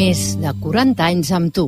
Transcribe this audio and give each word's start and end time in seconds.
més 0.00 0.20
de 0.40 0.52
40 0.62 1.02
anys 1.04 1.30
amb 1.36 1.52
tu. 1.52 1.66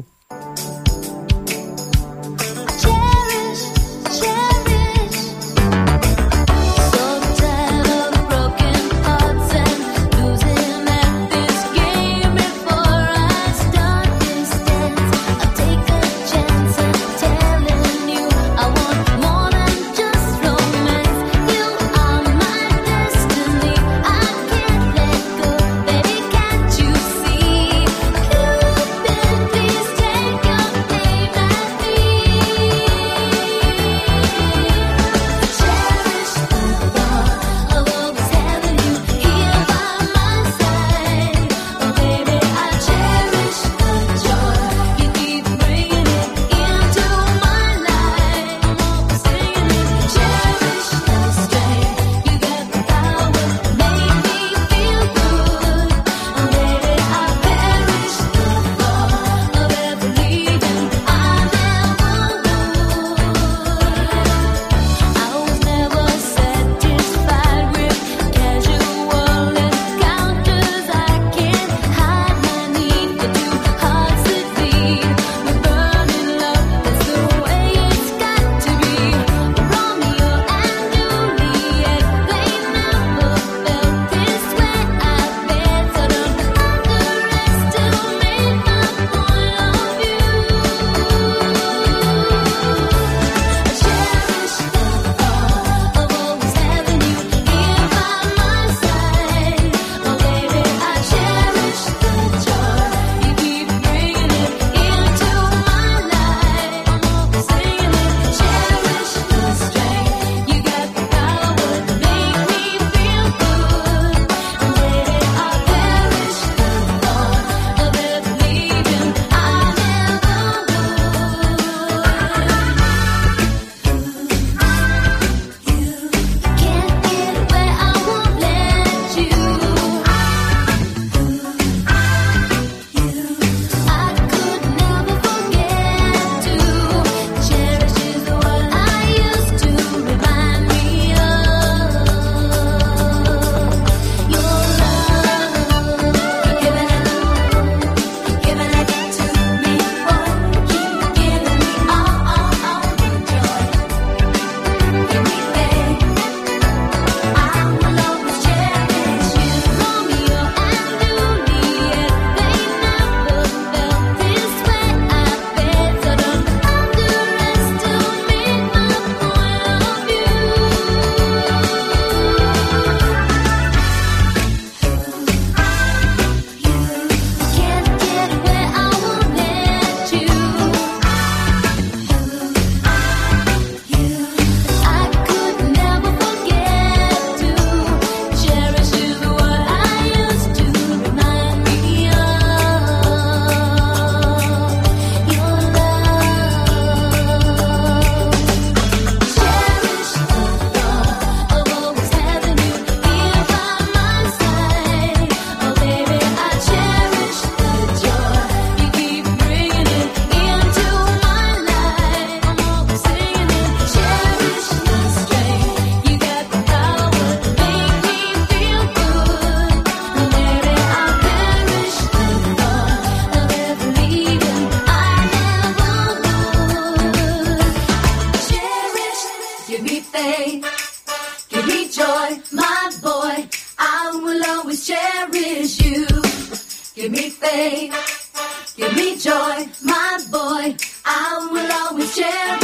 Give 238.77 238.95
me 238.97 239.16
joy, 239.16 239.69
my 239.83 240.19
boy. 240.30 240.77
I 241.04 241.48
will 241.53 241.72
always 241.72 242.15
cherish 242.16 242.61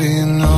we've 0.00 0.10
got 0.10 0.28
enough. 0.28 0.53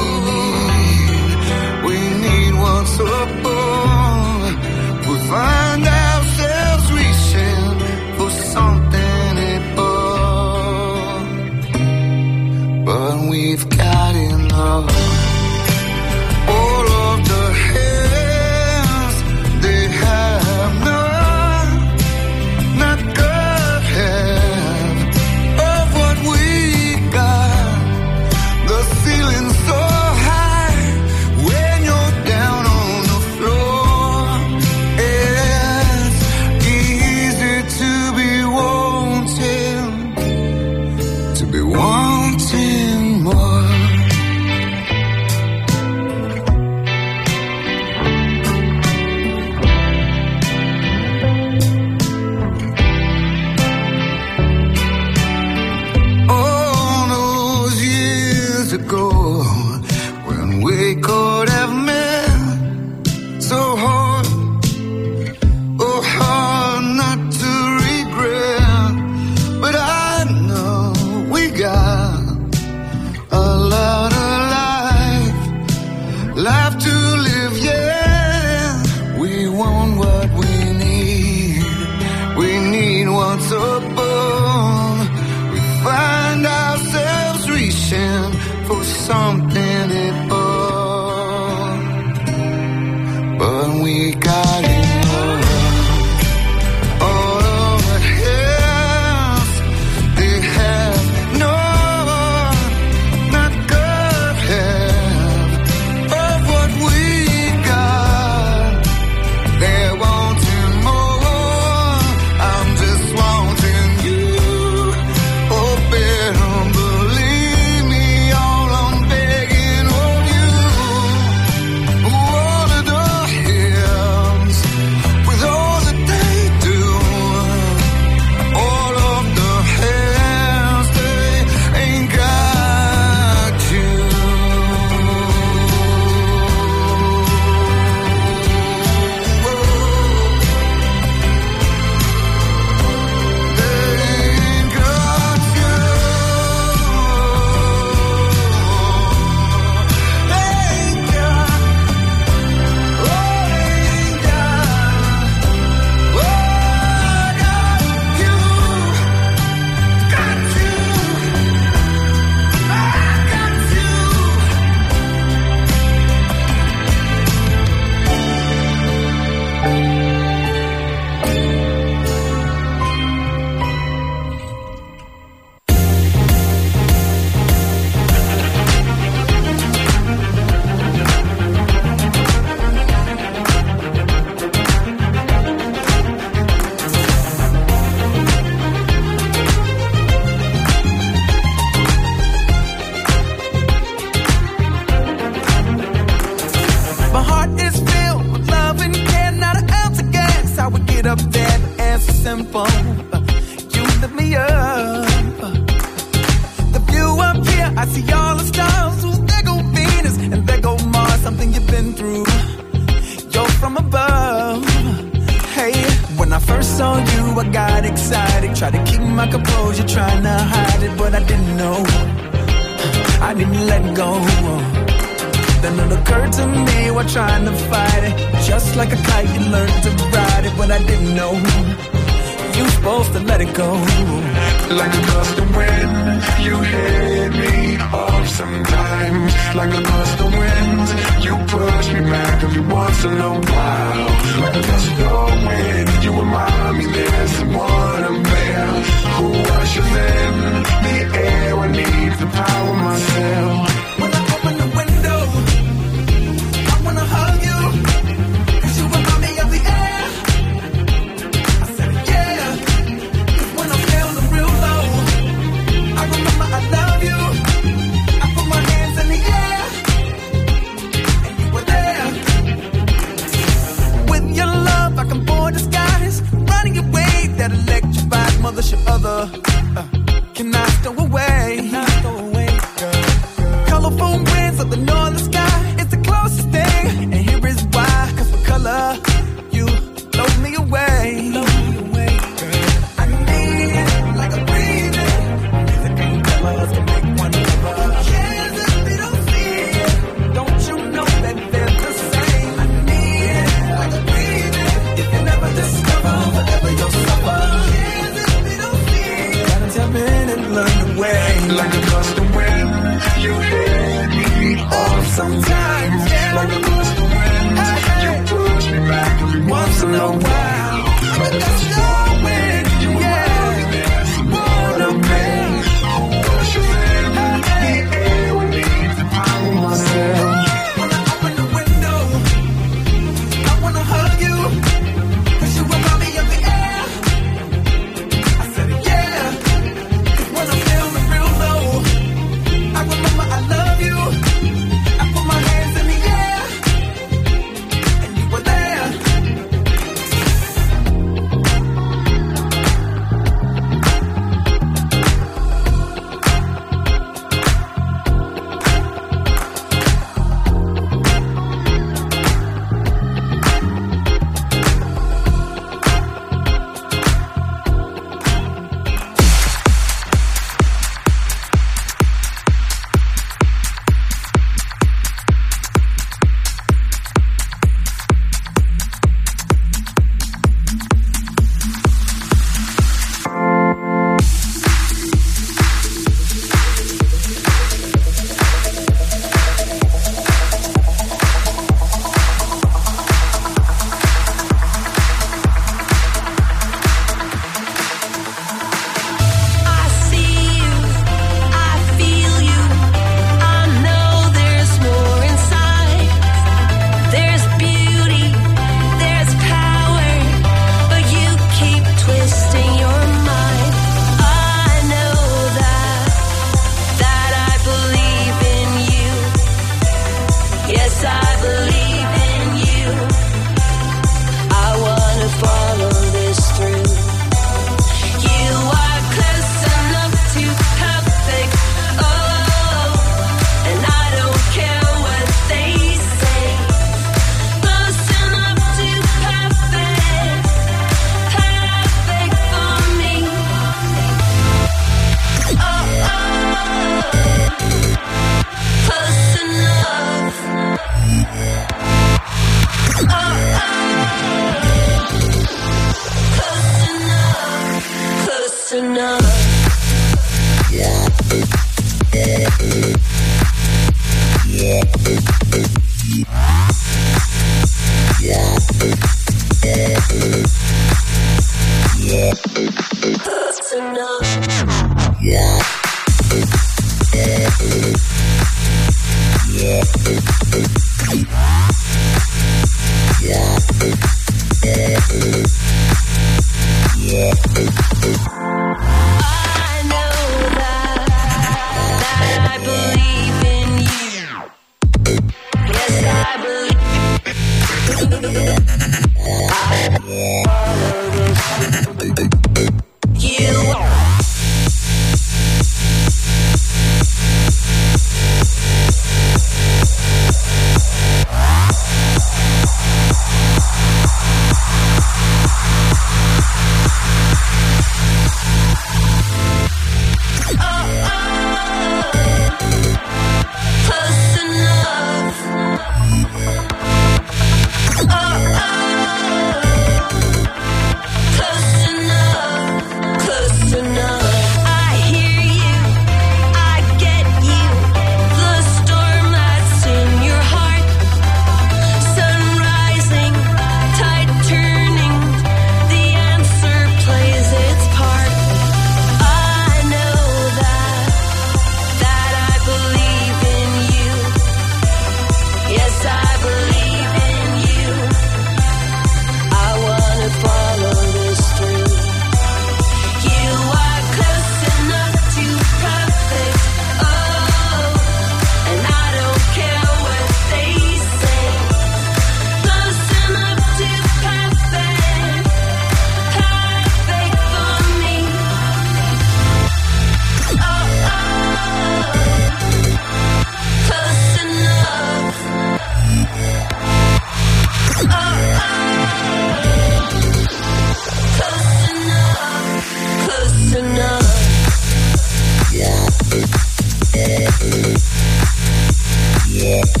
yeah 599.60 600.00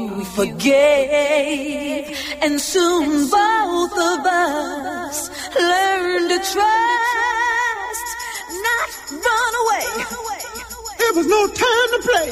You 0.00 0.24
forgave, 0.24 2.06
and 2.40 2.58
soon 2.58 3.28
both 3.28 3.92
of 3.92 4.24
us 4.24 5.28
learned 5.54 6.30
to 6.30 6.38
trust, 6.38 8.06
not 8.66 8.90
run 9.26 9.52
away. 9.62 9.86
There 11.00 11.12
was 11.18 11.26
no 11.26 11.46
time 11.48 11.88
to 11.94 12.00
play. 12.08 12.30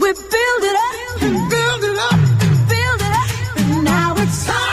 We 0.00 0.08
build 0.14 0.62
it 0.70 0.76
up, 0.88 0.94
Build 1.50 1.84
it 1.84 1.98
up. 1.98 2.18
build 2.72 3.00
it 3.08 3.12
up, 3.22 3.30
and 3.58 3.84
now 3.84 4.14
it's 4.16 4.38
solid, 4.46 4.65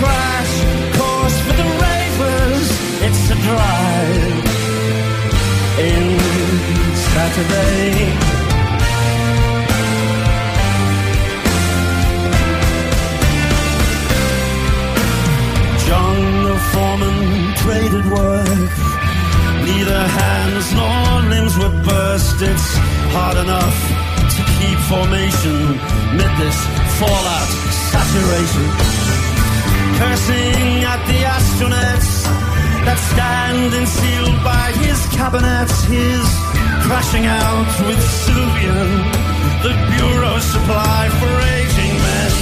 crash 0.00 0.54
course 0.98 1.38
for 1.46 1.54
the 1.60 1.68
ravers. 1.84 2.66
It's 3.06 3.24
a 3.34 3.38
drive 3.46 4.48
in 5.88 6.04
Saturday. 7.12 8.38
John 15.86 16.18
the 16.46 16.56
foreman 16.70 17.18
traded 17.62 18.06
work. 18.12 18.72
Neither 19.68 20.02
hands 20.20 20.66
nor 20.78 20.98
limbs 21.32 21.54
were 21.58 21.74
burst. 21.88 22.36
It's 22.50 22.68
hard 23.14 23.36
enough 23.44 23.78
to 24.34 24.42
keep 24.58 24.78
formation 24.92 25.56
mid 26.18 26.32
this 26.42 26.58
fallout 26.98 27.50
saturation 27.90 29.17
cursing 29.98 30.86
at 30.86 31.00
the 31.10 31.18
astronauts 31.34 32.10
that 32.86 32.98
stand 33.10 33.72
concealed 33.74 34.38
by 34.46 34.66
his 34.84 34.98
cabinets. 35.18 35.76
His 35.90 36.24
crashing 36.86 37.26
out 37.26 37.72
with 37.86 38.02
Suvian, 38.22 38.90
the 39.66 39.74
bureau 39.92 40.38
supply 40.38 41.02
for 41.18 41.32
aging 41.58 41.94
men. 42.06 42.34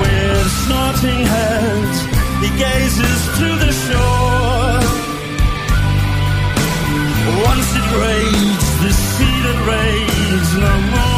With 0.00 0.46
snorting 0.62 1.20
heads, 1.34 1.98
he 2.42 2.50
gazes 2.64 3.22
to 3.40 3.48
the 3.64 3.72
shore. 3.84 4.80
Once 7.50 7.68
it 7.80 7.88
raged, 8.04 8.70
the 8.84 8.92
sea 9.10 9.36
that 9.44 9.58
raged 9.74 10.54
no 10.64 10.74
more. 10.94 11.15